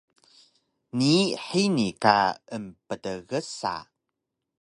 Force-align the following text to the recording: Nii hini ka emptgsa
Nii 0.97 1.25
hini 1.47 1.85
ka 2.03 2.15
emptgsa 2.57 3.75